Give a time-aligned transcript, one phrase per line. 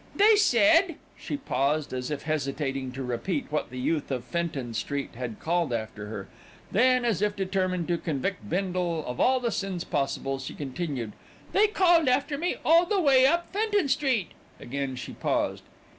[0.15, 5.13] "They said," she paused as if hesitating to repeat what the youth of Fenton Street
[5.13, 6.27] had called after her.
[6.71, 11.11] Then, as if determined to convict Bindle of all the sins possible, she continued,
[11.51, 14.29] "They called after me all the way up Fenton Street"
[14.59, 15.61] again she paused.